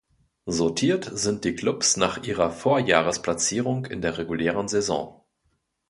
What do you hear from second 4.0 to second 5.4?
der regulären Saison.